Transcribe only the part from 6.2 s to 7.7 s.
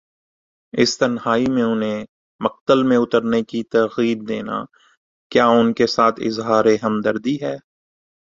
اظہار ہمدردی ہے؟